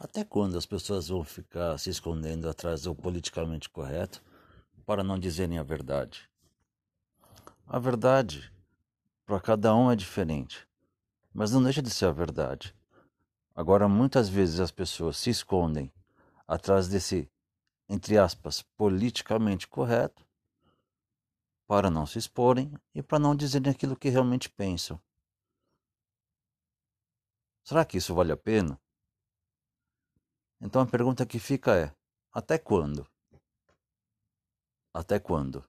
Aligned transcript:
Até 0.00 0.22
quando 0.22 0.56
as 0.56 0.64
pessoas 0.64 1.08
vão 1.08 1.24
ficar 1.24 1.76
se 1.76 1.90
escondendo 1.90 2.48
atrás 2.48 2.82
do 2.82 2.94
politicamente 2.94 3.68
correto 3.68 4.22
para 4.86 5.02
não 5.02 5.18
dizerem 5.18 5.58
a 5.58 5.64
verdade? 5.64 6.30
A 7.66 7.80
verdade 7.80 8.52
para 9.26 9.40
cada 9.40 9.74
um 9.74 9.90
é 9.90 9.96
diferente, 9.96 10.68
mas 11.34 11.50
não 11.50 11.60
deixa 11.60 11.82
de 11.82 11.90
ser 11.90 12.06
a 12.06 12.12
verdade. 12.12 12.72
Agora, 13.56 13.88
muitas 13.88 14.28
vezes 14.28 14.60
as 14.60 14.70
pessoas 14.70 15.16
se 15.16 15.30
escondem 15.30 15.92
atrás 16.46 16.86
desse, 16.86 17.28
entre 17.88 18.16
aspas, 18.16 18.62
politicamente 18.62 19.66
correto 19.66 20.24
para 21.66 21.90
não 21.90 22.06
se 22.06 22.20
exporem 22.20 22.72
e 22.94 23.02
para 23.02 23.18
não 23.18 23.34
dizerem 23.34 23.72
aquilo 23.72 23.96
que 23.96 24.08
realmente 24.08 24.48
pensam. 24.48 25.00
Será 27.64 27.84
que 27.84 27.98
isso 27.98 28.14
vale 28.14 28.30
a 28.30 28.36
pena? 28.36 28.80
Então 30.68 30.82
a 30.82 30.86
pergunta 30.86 31.24
que 31.24 31.38
fica 31.38 31.74
é: 31.74 31.94
até 32.30 32.58
quando? 32.58 33.08
Até 34.92 35.18
quando? 35.18 35.64